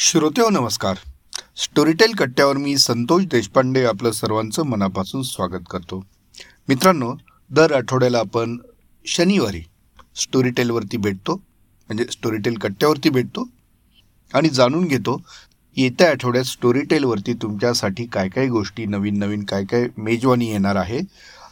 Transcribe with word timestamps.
श्रोतेव 0.00 0.44
हो, 0.44 0.50
नमस्कार. 0.50 0.96
स्टोरीटेल 1.56 2.12
कट्ट्यावर 2.14 2.56
मी 2.56 2.76
संतोष 2.78 3.24
देशपांडे 3.24 3.82
आपलं 3.84 4.12
सर्वांचं 4.12 4.66
मनापासून 4.66 5.22
स्वागत 5.22 5.64
करतो. 5.70 5.98
मित्रांनो 6.68 7.12
दर 7.50 7.72
आठवड्याला 7.72 8.18
आपण 8.18 8.56
शनिवारी 9.04 9.60
स्टोरीटेलवरती 10.16 10.96
भेटतो 10.96 11.34
म्हणजे 11.34 12.04
स्टोरीटेल 12.10 12.54
कट्ट्यावरती 12.54 13.08
भेटतो 13.08 13.46
आणि 14.30 14.48
जाणून 14.48 14.86
घेतो 14.86 15.20
येत्या 15.76 16.08
आठवड्यात 16.10 16.44
स्टोरीटेलवरती 16.44 17.32
तुमच्यासाठी 17.32 18.06
काय 18.06 18.28
काय 18.28 18.46
गोष्टी 18.46 18.86
नवीन 18.86 19.18
नवीन 19.18 19.44
काय 19.44 19.64
काय 19.64 19.86
मेजवानी 19.98 20.50
येणार 20.50 20.76
आहे 20.76 21.00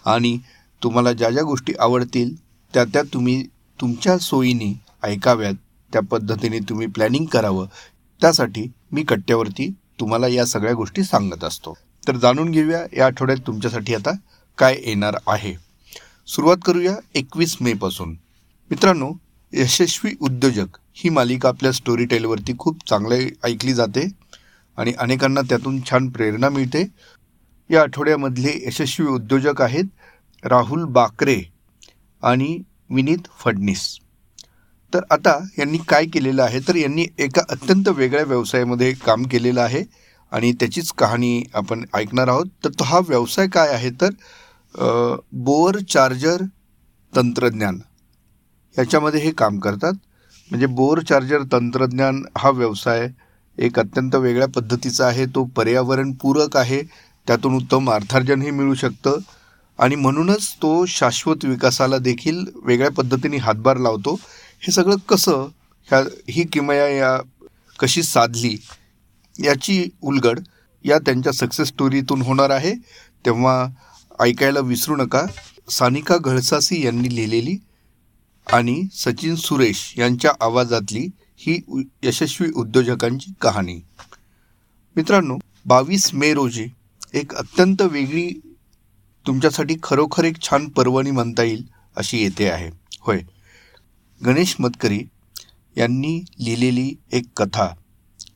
आणि 0.06 0.36
तुम्हाला 0.82 1.12
ज्या 1.12 1.30
ज्या 1.30 1.42
गोष्टी 1.42 1.72
आवडतील 1.80 2.34
त्या 2.74 2.84
त्या 2.84 3.02
तुम्ही 3.14 3.42
तुमच्या 3.78 4.18
सोयीने 4.18 4.72
ऐकाव्यात 5.02 5.54
त्या 5.92 6.02
पद्धतीने 6.02 6.58
तुम्ही 6.58 6.86
प्लॅनिंग 6.86 7.24
करावं 7.24 7.66
त्यासाठी 8.20 8.66
मी 8.92 9.02
कट्ट्यावरती 9.02 9.70
तुम्हाला 10.00 10.28
या 10.28 10.44
सगळ्या 10.44 10.74
गोष्टी 10.74 11.02
सांगत 11.02 11.44
असतो. 11.44 11.74
तर 12.08 12.16
जाणून 12.16 12.50
घेऊया 12.50 12.84
या 12.96 13.06
आठवड्यात 13.06 13.38
तुमच्यासाठी 13.46 13.94
आता 13.94 14.10
काय 14.58 14.76
येणार 14.86 15.16
आहे. 15.26 15.54
सुरुवात 16.26 16.56
करूया 16.64 16.96
एकवीस 17.14 17.56
मेपासून 17.60 18.10
मित्रांनो 18.70 19.12
यशस्वी 19.52 20.12
उद्योजक 20.20 20.78
ही 20.94 21.10
मालिका 21.10 21.48
आपल्या 21.48 21.72
स्टोरी 21.72 22.04
टेलवरती 22.04 22.52
खूप 22.58 22.88
चांगले 22.88 23.28
ऐकली 23.44 23.72
जाते 23.72 24.08
आणि 24.76 24.92
अनेकांना 24.98 25.40
त्यातून 25.40 25.80
छान 25.90 26.08
प्रेरणा 26.08 26.48
मिळते. 26.48 26.86
या 27.70 27.82
आठवड्यामधले 27.82 28.52
यशस्वी 28.66 29.06
उद्योजक 29.06 29.62
आहेत 29.62 29.84
राहुल 30.44 30.84
बाकरे 30.84 31.40
आणि 32.22 32.58
विनीत 32.90 33.26
फडणीस. 33.38 33.98
तर 34.92 35.00
आता 35.10 35.38
यांनी 35.58 35.78
काय 35.88 36.06
केलेलं 36.06 36.42
आहे? 36.42 36.60
तर 36.68 36.76
यांनी 36.76 37.06
एका 37.18 37.42
अत्यंत 37.50 37.88
वेगळ्या 37.88 38.24
व्यवसायामध्ये 38.24 38.92
काम 39.06 39.22
केलेलं 39.22 39.60
आहे 39.60 39.82
आणि 40.32 40.52
त्याचीच 40.52 40.92
कहाणी 40.92 41.42
आपण 41.54 41.84
ऐकणार 41.94 42.28
आहोत. 42.28 42.46
तर 42.64 42.70
तो 42.78 42.84
हा 42.84 42.98
व्यवसाय 43.08 43.48
काय 43.48 43.68
आहे? 43.68 43.90
तर 44.00 44.10
बोअर 45.32 45.78
चार्जर 45.88 46.42
तंत्रज्ञान. 47.12 47.78
याच्यामध्ये 48.76 49.20
हे 49.20 49.30
काम 49.30 49.58
करतात. 49.58 49.92
म्हणजे 50.50 50.66
बोअर 50.66 51.00
चार्जर 51.00 51.42
तंत्रज्ञान 51.52 52.22
हा 52.38 52.50
व्यवसाय 52.50 53.08
एक 53.58 53.78
अत्यंत 53.78 54.14
वेगळ्या 54.14 54.48
पद्धतीचा 54.48 55.06
आहे. 55.06 55.26
तो 55.26 55.44
पर्यावरणपूरक 55.56 56.56
आहे. 56.56 56.82
त्यातून 57.26 57.54
उत्तम 57.54 57.90
अर्थार्जनही 57.90 58.50
मिळू 58.50 58.74
शकतं. 58.74 59.18
आणि 59.78 59.94
म्हणूनच 59.94 60.52
तो 60.62 60.84
शाश्वत 60.86 61.44
विकासाला 61.44 61.98
देखील 61.98 62.44
वेगळ्या 62.64 62.90
पद्धतीने 62.90 63.36
हातभार 63.36 63.76
लावतो. 63.76 64.18
हे 64.60 64.72
सगळं 64.72 64.96
कसं 64.96 65.32
ह्या 65.84 65.98
ही 66.30 66.46
किमया 66.46 66.88
या 66.88 67.18
कशी 67.78 68.02
साधली 68.02 68.56
याची 69.44 69.88
उलगड 70.02 70.40
या 70.84 70.98
त्यांच्या 70.98 71.32
सक्सेस 71.32 71.68
स्टोरीतून 71.68 72.22
होणार 72.22 72.50
आहे. 72.50 72.74
तेव्हा 73.24 73.68
ऐकायला 74.20 74.60
विसरू 74.60 74.96
नका. 74.96 75.26
सानिका 75.70 76.16
घळसासी 76.16 76.86
यांनी 76.86 77.16
लिहिलेली 77.16 77.56
आणि 78.52 78.82
सचिन 78.92 79.34
सुरेश 79.34 79.94
यांच्या 79.98 80.30
आवाजातली 80.40 81.06
ही 81.36 81.60
उ- 81.68 81.82
यशस्वी 82.02 82.48
उद्योजकांची 82.56 83.32
कहाणी. 83.40 83.80
मित्रांनो 84.96 85.38
बावीस 85.66 86.14
मे 86.14 86.34
रोजी 86.34 86.66
एक 87.12 87.34
अत्यंत 87.34 87.82
वेगळी 87.82 88.40
तुमच्यासाठी 89.26 89.76
खरोखर 89.82 90.24
एक 90.24 90.42
छान 90.42 90.68
पर्वणी 90.68 91.10
म्हणता 91.10 91.42
येईल 91.42 91.66
अशी 91.96 92.22
येते 92.22 92.50
आहे. 92.50 92.70
होय. 93.00 93.20
गणेश 94.24 94.56
मतकरी 94.60 95.00
यांनी 95.76 96.24
लिहिलेली 96.40 96.94
एक 97.12 97.24
कथा 97.36 97.66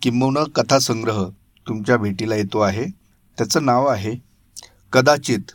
किंबहुना 0.02 0.40
कथासंग्रह 0.54 1.24
तुमच्या 1.68 1.96
भेटीला 1.96 2.34
येतो 2.34 2.60
आहे. 2.60 2.84
त्याचं 3.38 3.64
नाव 3.64 3.86
आहे 3.86 4.14
कदाचित 4.92 5.50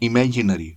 इमॅजिनरी. 0.00 0.74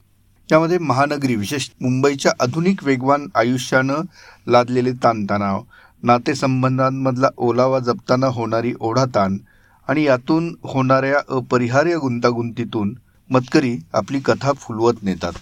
यामध्ये 0.51 0.77
महानगरी 0.77 1.35
विशेष 1.35 1.69
मुंबईच्या 1.81 2.31
आधुनिक 2.39 2.83
वेगवान 2.83 3.27
आयुष्यानं 3.35 4.01
लादलेले 4.47 4.91
ताणतणाव 4.91 5.63
नातेसंबंधांमधला 6.03 7.29
ओलावा 7.37 7.79
जपताना 7.79 8.27
होणारी 8.27 8.73
ओढाताण 8.79 9.37
आणि 9.87 10.03
यातून 10.03 10.55
होणाऱ्या 10.63 11.19
अपरिहार्य 11.29 11.97
गुंतागुंतीतून 11.97 12.93
मतकरी 13.29 13.77
आपली 13.93 14.19
कथा 14.19 14.51
फुलवत 14.53 15.03
नेतात. 15.03 15.33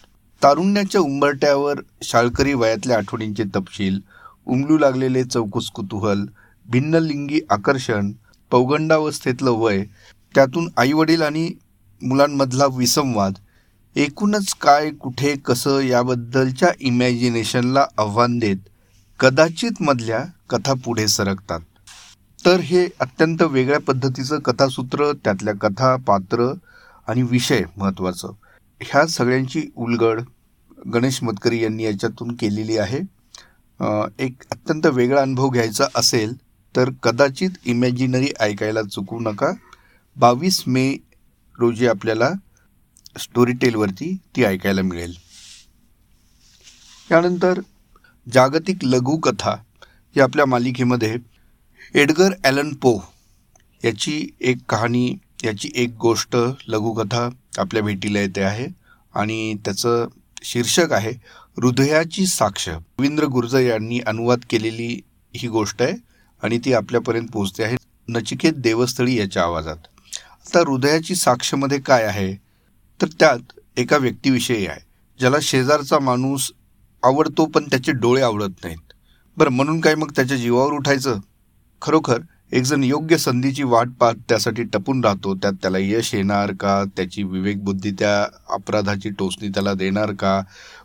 तारुण्याच्या 0.43 1.01
उंबरट्यावर 1.01 1.79
शाळकरी 2.03 2.53
वयातल्या 2.53 2.97
आठवणींचे 2.97 3.43
तपशील 3.55 3.99
उमलू 4.45 4.77
लागलेले 4.77 5.23
चौकस 5.23 5.69
कुतूहल 5.69 6.25
भिन्नलिंगी 6.69 7.39
आकर्षण 7.49 8.11
पौगंडावस्थेतलं 8.51 9.51
वय 9.51 9.83
त्यातून 10.35 10.69
आईवडील 10.77 11.21
आणि 11.21 11.51
मुलांमधला 12.01 12.65
विसंवाद 12.65 13.33
एकूणच 13.95 14.53
काय 14.53 14.91
कुठे 14.91 15.35
कसं 15.35 15.79
याबद्दलच्या 15.79 16.69
इमॅजिनेशनला 16.79 17.85
आव्हान 17.97 18.37
देत 18.37 18.57
कदाचित 19.19 19.81
मधल्या 19.81 20.25
कथा 20.49 20.73
पुढे 20.73 21.07
सरकतात. 21.07 21.59
तर 22.45 22.59
हे 22.59 22.87
अत्यंत 22.99 23.41
वेगळ्या 23.41 23.79
पद्धतीचं 23.79 24.39
कथासूत्र 24.39 25.11
त्यातल्या 25.23 25.53
कथा 25.61 25.95
पात्र 25.95 26.51
आणि 27.07 27.21
विषय 27.21 27.61
महत्त्वाचं. 27.77 28.31
ह्या 28.81 29.05
सगळ्यांची 29.07 29.61
उलगड 29.75 30.21
गणेश 30.93 31.21
मतकरी 31.23 31.61
यांनी 31.61 31.83
याच्यातून 31.83 32.35
केलेली 32.35 32.77
आहे. 32.77 32.99
एक 34.19 34.43
अत्यंत 34.51 34.85
वेगळा 34.85 35.21
अनुभव 35.21 35.49
घ्यायचा 35.49 35.85
असेल 35.95 36.33
तर 36.75 36.89
कदाचित 37.03 37.49
इमॅजिनरी 37.65 38.27
ऐकायला 38.39 38.81
चुकू 38.83 39.19
नका. 39.19 39.51
बावीस 40.17 40.63
मे 40.67 40.91
रोजी 41.55 41.87
आपल्याला 41.87 42.29
स्टोरी 43.19 43.53
टेलवरती 43.61 44.15
ती 44.35 44.43
ऐकायला 44.45 44.81
मिळेल. 44.81 45.13
त्यानंतर 47.09 47.59
जागतिक 48.27 48.83
लघुकथा 48.83 49.55
या 50.15 50.23
आपल्या 50.23 50.45
मालिकेमध्ये 50.45 51.15
एडगर 51.95 52.33
ॲलन 52.43 52.73
पो 52.81 52.93
याची 53.83 54.27
एक 54.41 54.57
कहाणी 54.69 55.07
याची 55.43 55.69
एक 55.75 55.95
गोष्ट 56.01 56.35
लघुकथा 56.67 57.27
आपल्या 57.59 57.83
भेटीला 57.83 58.19
येते 58.19 58.41
आहे. 58.41 58.67
आणि 59.15 59.53
त्याचं 59.65 60.07
शीर्षक 60.43 60.91
आहे 60.91 61.11
हृदयाची 61.57 62.25
साक्ष. 62.25 62.69
रवींद्र 62.69 63.25
गुर्जर 63.25 63.59
यांनी 63.59 63.99
अनुवाद 63.99 64.39
केलेली 64.49 65.01
ही 65.35 65.47
गोष्ट 65.47 65.81
आहे 65.81 65.93
आणि 66.43 66.59
ती 66.65 66.73
आपल्यापर्यंत 66.73 67.27
पोहोचते 67.27 67.63
आहे. 67.63 67.77
नचिकेत 68.09 68.53
देवस्थळी 68.53 69.15
याच्या 69.15 69.43
आवाजात. 69.43 69.77
आता 70.47 70.59
हृदयाची 70.59 71.15
साक्षमध्ये 71.15 71.79
काय 71.79 72.03
आहे? 72.03 72.33
तर 73.01 73.07
त्यात 73.19 73.59
एका 73.77 73.97
व्यक्तीविषयी 73.97 74.67
आहे 74.67 74.79
ज्याला 75.19 75.37
शेजारचा 75.41 75.99
माणूस 75.99 76.51
आवडतो 77.03 77.45
पण 77.45 77.63
त्याचे 77.63 77.91
डोळे 77.91 78.21
आवडत 78.21 78.63
नाहीत. 78.63 78.93
बरं 79.37 79.49
म्हणून 79.49 79.81
काय 79.81 79.95
मग 79.95 80.11
त्याच्या 80.15 80.37
जीवावर 80.37 80.71
उठायचं? 80.73 81.19
खरोखर 81.81 82.19
एकजण 82.51 82.83
योग्य 82.83 83.17
संधीची 83.17 83.63
वाट 83.63 83.87
पाहत 83.99 84.15
त्यासाठी 84.29 84.63
टपून 84.63 85.03
राहतो. 85.03 85.35
त्यात 85.35 85.53
त्याला 85.61 85.77
यश 85.77 86.13
येणार 86.15 86.51
का? 86.59 86.83
त्याची 86.95 87.23
विवेकबुद्धी 87.23 87.91
त्या 87.91 88.23
अपराधाची 88.53 89.09
टोचणी 89.09 89.49
त्याला 89.49 89.73
देणार 89.73 90.13
का? 90.13 90.41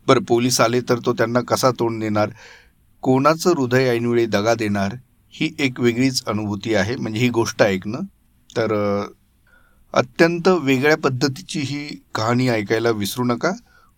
बरं 0.06 0.20
पोलीस 0.20 0.60
आले 0.60 0.80
तर 0.80 0.98
तो 1.06 1.12
त्यांना 1.12 1.40
कसा 1.40 1.70
तोंड 1.70 2.00
देणार? 2.00 2.30
कोणाचं 3.02 3.50
हृदय 3.50 3.88
ऐनवेळी 3.88 4.26
दगा 4.26 4.54
देणार? 4.54 4.96
ही 5.30 5.54
एक 5.58 5.80
वेगळीच 5.80 6.24
अनुभूती 6.24 6.74
आहे. 6.74 6.96
म्हणजे 6.96 7.20
ही 7.20 7.28
गोष्ट 7.28 7.62
ऐकणं 7.62 8.00
तर 8.56 8.74
अत्यंत 9.92 10.48
वेगळ्या 10.48 10.96
पद्धतीची 10.96 11.60
ही 11.60 12.02
कहाणी 12.14 12.48
ऐकायला 12.48 12.90
विसरू 12.90 13.24
नका. 13.24 13.52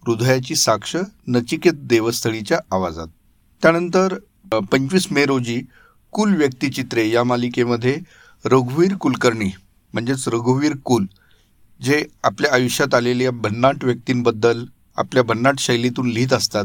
हृदयाची 0.06 0.54
साक्ष 0.54 0.96
नचिकेत 1.26 1.72
देवस्थळीच्या 1.74 2.58
आवाजात. 2.72 3.06
त्यानंतर 3.62 4.14
पंचवीस 4.70 5.06
मे 5.10 5.24
रोजी 5.24 5.62
कुल 6.16 6.34
व्यक्तिचित्रे 6.34 7.08
या 7.08 7.22
मालिकेमध्ये 7.24 7.96
रघुवीर 8.44 8.94
कुलकर्णी 8.96 9.50
म्हणजेच 9.94 10.26
रघुवीर 10.28 10.76
कुल 10.84 11.06
जे 11.80 12.02
आपल्या 12.24 12.52
आयुष्यात 12.54 12.94
आलेल्या 12.94 13.30
भन्नाट 13.30 13.84
व्यक्तींबद्दल 13.84 14.64
आपल्या 14.96 15.22
भन्नाट 15.22 15.58
शैलीतून 15.58 16.08
लिहित 16.10 16.32
असतात 16.32 16.64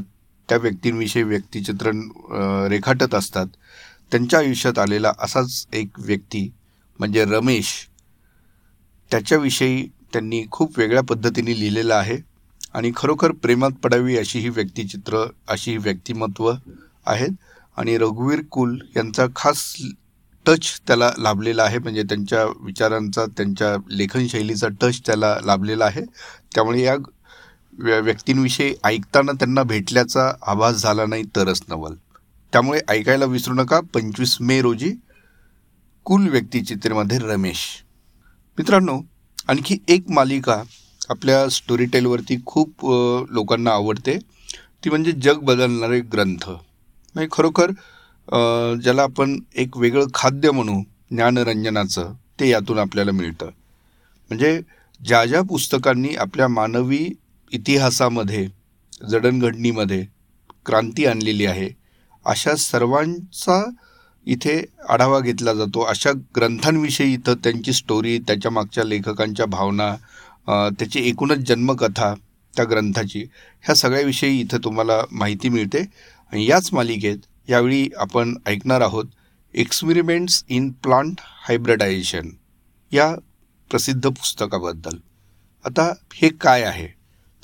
त्या 0.50 0.58
व्यक्तींविषयी 0.58 1.24
व्यक्तिचित्रण 1.24 2.02
रेखाटत 2.72 3.16
असतात. 3.16 3.48
त्यांच्या 4.12 4.40
आयुष्यात 4.40 4.80
आलेला 4.80 5.12
असाच 5.20 5.66
एक 5.74 6.00
व्यक्ती 6.00 6.48
म्हणजे 7.00 7.26
रमेश. 7.26 7.74
त्याच्याविषयी 9.12 9.86
त्यांनी 10.14 10.44
खूप 10.52 10.80
वेगळ्या 10.80 11.04
पद्धतीने 11.04 11.60
लिहिलेलं 11.60 11.96
आहे 11.96 12.18
आणि 12.74 12.92
खरोखर 12.96 13.32
प्रेमात 13.44 13.72
पडावी 13.84 14.18
अशी 14.18 14.40
ही 14.40 14.50
व्यक्तिचित्र 14.50 15.26
अशी 15.48 15.72
ही 15.72 15.78
व्यक्तिमत्व 15.78 16.52
आहेत. 17.06 17.32
आणि 17.82 17.98
रघुवीर 17.98 18.40
कुल 18.52 18.80
यांचा 18.96 19.26
खास 19.36 19.76
टच 20.46 20.82
त्याला 20.88 21.12
लाभलेला 21.18 21.64
आहे. 21.64 21.80
म्हणजे 21.80 22.04
त्यांच्या 22.04 22.46
विचारांचा 22.46 23.26
त्यांच्या 23.26 23.78
लेखनशैलीचा 23.90 24.68
टच 24.82 25.06
त्याला 25.06 25.38
लाभलेला 25.46 25.86
आहे. 25.86 26.02
त्यामुळे 26.56 26.82
या 26.82 26.96
व्य- 27.74 28.04
व्यक्तींविषयी 28.04 28.76
ऐकताना 28.84 29.32
त्यांना 29.32 29.64
भेटल्याचा 29.64 30.34
आभास 30.48 30.76
झाला 30.76 31.06
नाही 31.06 31.24
तरच 31.24 31.62
नवल. 31.70 31.94
त्यामुळे 32.52 32.80
ऐकायला 32.88 33.26
विसरू 33.26 33.54
नका. 33.54 33.80
पंचवीस 33.80 34.38
मे 34.42 34.62
रोजी 34.62 34.94
कुल 36.04 36.30
व्यक्तिचित्रेमध्ये 36.30 37.20
रमेश. 37.20 37.84
मित्रांनो 38.58 39.02
आणखी 39.48 39.78
एक 39.88 40.10
मालिका 40.10 40.64
आपल्या 41.10 41.50
स्टोरी 41.50 41.86
टेलवरती 41.86 42.38
खूप 42.46 42.70
लोकांना 43.32 43.72
आवडते. 43.72 44.20
ती 44.84 44.90
म्हणजे 44.90 45.12
जग 45.12 45.40
बदलणारे 45.40 46.00
ग्रंथ. 46.00 46.52
म्हणजे 47.16 47.28
खरोखर 47.32 47.72
ज्याला 48.84 49.04
आपण 49.04 49.40
एक 49.56 49.78
वेगळं 49.78 50.06
खाद्य 50.14 50.52
म्हणू 50.52 50.82
ज्ञानरंजनाचं 51.12 52.14
ते 52.40 52.50
यातून 52.50 52.78
आपल्याला 52.80 53.12
मिळतं. 53.12 53.50
म्हणजे 54.32 54.60
ज्या 55.00 55.24
ज्या 55.26 55.42
पुस्तकांनी 55.50 56.16
आपल्या 56.16 56.48
मानवी 56.48 57.08
इतिहासामध्ये 57.52 58.48
जडणघडणीमध्ये 59.10 60.06
क्रांती 60.66 61.06
आणलेली 61.06 61.46
आहे 61.46 61.70
अशा 62.26 62.56
सर्वांचा 62.56 63.64
इथे 64.28 64.62
आढावा 64.90 65.20
घेतला 65.20 65.54
जातो. 65.54 65.84
अशा 65.90 66.12
ग्रंथांविषयी 66.36 67.14
इथं 67.14 67.36
त्यांची 67.44 67.74
स्टोरी 67.74 68.18
त्याच्या 68.28 68.52
मागच्या 68.52 68.84
लेखकांच्या 68.84 69.46
भावना 69.46 69.96
त्याची 70.80 71.08
एकूणच 71.10 71.48
जन्मकथा 71.48 72.14
त्या 72.54 72.66
ग्रंथाची 72.70 73.24
ह्या 73.64 73.76
सगळ्याविषयी 73.76 74.40
इथं 74.40 74.64
तुम्हाला 74.64 75.02
माहिती 75.12 75.50
मिळते. 75.50 75.84
आणि 76.32 76.50
याच 76.50 76.74
मालिकेत 76.74 77.18
यावेळी 77.50 77.90
आपण 77.98 78.38
ऐकणार 78.46 78.82
आहोत 78.82 79.06
एक्सपेरिमेंट्स 79.54 80.44
इन 80.50 80.72
प्लांट 80.72 81.16
हायब्रिडायझेशन 81.20 82.30
या 82.92 83.16
प्रसिद्ध 83.70 84.08
पुस्तकाबद्दल. 84.08 84.98
आता 85.66 85.94
हे 86.14 86.30
काय 86.30 86.62
आहे? 86.62 86.88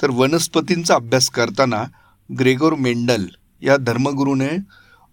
तर 0.02 0.10
वनस्पतींचा 0.10 0.96
अभ्यास 0.96 1.30
करताना 1.30 1.84
ग्रेगोर 2.40 2.74
मेंडल 2.74 3.26
या 3.62 3.78
धर्मगुरूने 3.78 4.50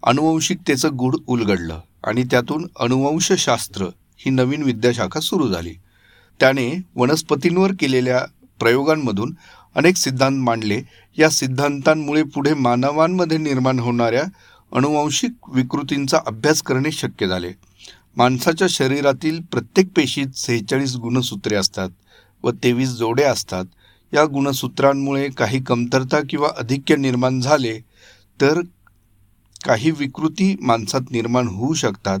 अनुवंशिकतेचं 0.03 0.89
गुढ 0.93 1.15
उलगडलं 1.27 1.79
आणि 2.03 2.23
त्यातून 2.23 2.67
अनुवंशशास्त्र 2.79 3.85
ही 4.17 4.29
नवीन 4.29 4.63
विद्याशाखा 4.63 5.19
सुरू 5.19 5.51
झाली. 5.51 5.73
त्याने 6.39 6.81
वनस्पतींवर 6.95 7.71
केलेल्या 7.79 8.21
प्रयोगांमधून 8.59 9.35
अनेक 9.75 9.95
सिद्धांत 9.97 10.41
मांडले. 10.43 10.81
या 11.17 11.29
सिद्धांतांमुळे 11.29 12.23
पुढे 12.23 12.53
मानवांमध्ये 12.53 13.37
निर्माण 13.37 13.79
होणाऱ्या 13.79 14.23
अनुवांशिक 14.75 15.49
विकृतींचा 15.53 16.17
अभ्यास 16.27 16.61
करणे 16.61 16.91
शक्य 16.91 17.27
झाले. 17.27 17.51
माणसाच्या 18.17 18.67
शरीरातील 18.69 19.41
प्रत्येक 19.41 19.87
पेशीत 19.95 20.37
सेहेचाळीस 20.37 20.95
गुणसूत्रे 20.95 21.55
असतात 21.55 21.89
व 22.43 22.51
तेवीस 22.63 22.89
जोड्या 22.89 23.31
असतात. 23.31 23.65
या 24.13 24.25
गुणसूत्रांमुळे 24.25 25.27
काही 25.29 25.63
कमतरता 25.63 26.19
किंवा 26.29 26.49
अधिक्य 26.57 26.95
निर्माण 26.95 27.39
झाले 27.41 27.79
तर 28.41 28.61
काही 29.65 29.91
विकृती 29.91 30.55
माणसात 30.61 31.11
निर्माण 31.11 31.47
होऊ 31.47 31.73
शकतात. 31.73 32.19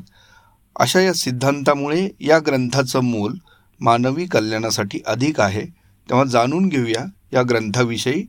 अशा 0.79 1.01
या 1.01 1.13
सिद्धांतामुळे 1.13 2.09
या 2.19 2.39
ग्रंथाचं 2.39 2.99
मोल 2.99 3.33
मानवी 3.81 4.25
कल्याणासाठी 4.25 4.99
अधिक 5.07 5.39
आहे. 5.39 5.65
तेव्हा 6.09 6.25
जाणून 6.25 6.67
घेऊया 6.69 7.05
या 7.35 7.41
ग्रंथाविषयी 7.43 8.21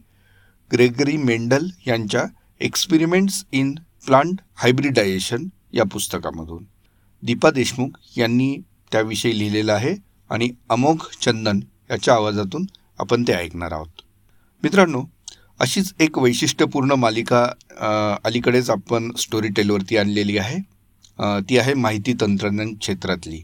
ग्रेगरी 0.70 1.16
मेंडल 1.16 1.66
यांच्या 1.86 2.24
एक्सपेरिमेंट्स 2.60 3.44
इन 3.52 3.74
प्लांट 4.06 4.40
हायब्रिडायझेशन 4.56 5.46
या 5.74 5.84
पुस्तकामधून. 5.92 6.64
दीपा 7.22 7.50
देशमुख 7.50 7.98
यांनी 8.16 8.56
त्याविषयी 8.92 9.38
लिहिलेलं 9.38 9.72
आहे 9.72 9.94
आणि 10.30 10.48
अमोघ 10.70 10.96
चंदन 11.22 11.60
याच्या 11.90 12.14
आवाजातून 12.14 12.66
आपण 12.98 13.22
ते 13.28 13.32
ऐकणार 13.32 13.72
आहोत. 13.72 14.02
मित्रांनो 14.62 15.02
अशीच 15.60 15.92
एक 16.00 16.18
वैशिष्ट्यपूर्ण 16.18 16.92
मालिका 16.92 17.46
अलीकडेच 18.24 18.70
आपण 18.70 19.10
स्टोरी 19.18 19.48
टेलवरती 19.48 19.96
आणलेली 19.96 20.38
आहे. 20.38 20.58
ती 21.48 21.58
आहे 21.58 21.74
माहिती 21.74 22.12
तंत्रज्ञान 22.20 22.74
क्षेत्रातली. 22.74 23.42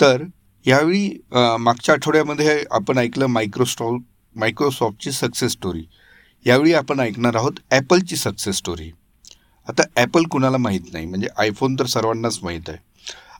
तर 0.00 0.24
यावेळी 0.66 1.08
मागच्या 1.32 1.94
आठवड्यामध्ये 1.94 2.62
आपण 2.70 2.98
ऐकलं 2.98 3.26
मायक्रोस्टॉल 3.26 3.98
मायक्रोसॉफ्टची 4.38 5.12
सक्सेस 5.12 5.52
स्टोरी 5.52 5.82
यावेळी 6.46 6.72
आपण 6.74 7.00
ऐकणार 7.00 7.34
आहोत 7.36 7.52
ॲपलची 7.70 8.16
सक्सेस 8.16 8.56
स्टोरी 8.56 8.90
आता 9.68 9.82
ॲपल 9.96 10.22
कुणाला 10.30 10.56
माहीत 10.56 10.92
नाही? 10.92 11.06
म्हणजे 11.06 11.28
आयफोन 11.36 11.74
तर 11.78 11.86
सर्वांनाच 11.86 12.38
माहीत 12.42 12.68
आहे. 12.68 12.78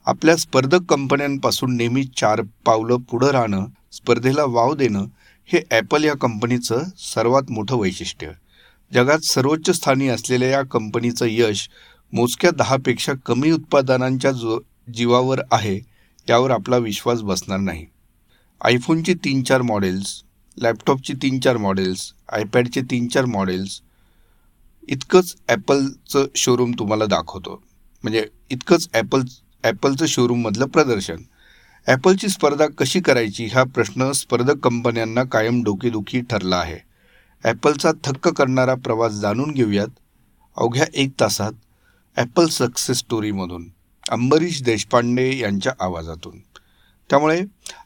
आपल्या 0.07 0.37
स्पर्धक 0.37 0.85
कंपन्यांपासून 0.89 1.77
नेहमी 1.77 2.03
चार 2.17 2.41
पावलं 2.67 2.97
पुढं 3.11 3.31
राहणं 3.31 3.65
स्पर्धेला 3.93 4.45
वाव 4.45 4.75
देणं 4.75 5.07
हे 5.49 5.61
ॲपल 5.71 6.05
या 6.05 6.15
कंपनीचं 6.21 6.83
सर्वात 6.99 7.51
मोठं 7.51 7.77
वैशिष्ट्य 7.77 8.31
जगात 8.93 9.25
सर्वोच्च 9.25 9.71
स्थानी 9.71 10.09
असलेल्या 10.09 10.49
या 10.49 10.63
कंपनीचं 10.63 11.27
यश 11.29 11.69
मोजक्या 12.13 12.51
दहापेक्षा 12.51 13.13
कमी 13.27 13.51
उत्पादनांच्या 13.51 14.31
जो 14.33 14.59
जीवावर 14.95 15.41
आहे 15.53 15.79
यावर 16.29 16.51
आपला 16.51 16.77
विश्वास 16.77 17.23
बसणार 17.23 17.59
नाही. 17.59 17.85
आयफोनची 18.61 19.15
तीन 19.15 19.43
चार 19.43 19.63
मॉडेल्स 19.63 20.23
लॅपटॉपची 20.63 21.15
तीन 21.15 21.39
चार 21.41 21.57
मॉडेल्स 21.57 22.13
आयपॅडचे 22.33 22.81
तीन 22.91 23.09
चार 23.09 23.25
मॉडेल्स 23.25 23.81
इतकंच 24.89 25.35
ॲपलचं 25.49 26.27
शोरूम 26.37 26.73
तुम्हाला 26.79 27.07
दाखवतो. 27.07 27.63
म्हणजे 28.05 28.25
इतकंच 28.51 28.89
ॲपल 28.93 29.23
ॲपलचं 29.65 30.07
शोरूममधलं 30.07 30.67
प्रदर्शन. 30.67 31.23
ॲपलची 31.87 32.29
स्पर्धा 32.29 32.67
कशी 32.79 33.01
करायची? 33.01 33.47
हा 33.47 33.63
प्रश्न 33.65 34.11
स्पर्धक 34.13 34.59
कंपन्यांना 34.63 35.25
कायम 35.25 35.63
डोकेदुखी 35.65 36.21
ठरला 36.21 36.57
आहे. 36.57 36.79
ॲपलचा 37.45 37.91
थक्क 38.05 38.29
करणारा 38.29 38.75
प्रवास 38.75 39.13
जाणून 39.13 39.51
घेऊयात. 39.51 39.89
अवघ्या 40.57 40.87
एक 40.95 41.11
तासात 41.21 41.53
ॲपल 42.17 42.47
सक्सेस 42.47 42.99
स्टोरीमधून 42.99 43.69
अंबरीश 44.11 44.63
देशपांडे 44.63 45.31
यांच्या 45.39 45.73
आवाजातून. 45.81 46.39
त्यामुळे 47.11 47.43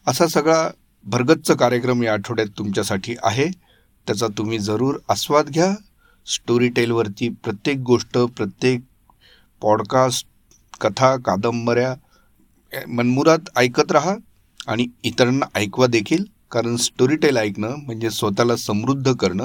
असा 0.06 0.26
सगळा 0.26 0.68
भरगच्च 1.04 1.50
कार्यक्रम 1.50 2.02
या 2.02 2.12
आठवड्यात 2.12 2.46
तुमच्यासाठी 2.58 3.14
आहे. 3.22 3.48
त्याचा 4.06 4.26
तुम्ही 4.38 4.58
जरूर 4.58 4.98
आस्वाद 5.08 5.46
घ्या. 5.48 5.74
स्टोरी 6.26 6.68
टेलवरती 6.68 7.28
प्रत्येक 7.28 7.78
गोष्ट 7.78 8.18
प्रत्येक 8.18 8.80
पॉडकास्ट 9.60 10.26
कथा 10.80 11.16
कादंबऱ्या 11.16 11.94
मनमुरात 12.88 13.38
ऐकत 13.56 13.92
राहा 13.92 14.14
आणि 14.66 14.86
इतरांना 15.02 15.46
ऐकवा 15.54 15.86
देखील. 15.86 16.24
कारण 16.50 16.76
स्टोरी 16.76 17.16
टेल 17.16 17.36
ऐकणं 17.36 17.74
म्हणजे 17.76 18.10
स्वतःला 18.10 18.56
समृद्ध 18.56 19.12
करणं 19.12 19.44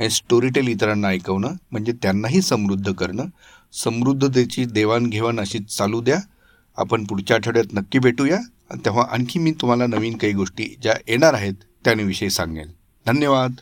आणि 0.00 0.10
स्टोरी 0.10 0.48
टेल 0.48 0.68
इतरांना 0.68 1.08
ऐकवणं 1.08 1.48
म्हणजे 1.70 1.92
त्यांनाही 1.92 2.42
समृद्ध 2.42 2.92
करणं. 2.92 3.26
समृद्धतेची 3.72 4.64
देवाणघेवाण 4.64 5.40
अशी 5.40 5.58
चालू 5.58 6.00
द्या. 6.00 6.18
आपण 6.76 7.04
पुढच्या 7.04 7.36
आठवड्यात 7.36 7.72
नक्की 7.72 7.98
भेटूया. 7.98 8.38
तेव्हा 8.74 9.04
आणखी 9.10 9.38
मी 9.38 9.50
तुम्हाला 9.50 9.86
नवीन 9.86 10.16
काही 10.16 10.32
गोष्टी 10.32 10.76
ज्या 10.82 10.94
येणार 11.08 11.34
आहेत 11.34 11.54
त्याविषयी 11.84 12.30
सांगेन 12.30 12.68
धन्यवाद. 13.06 13.52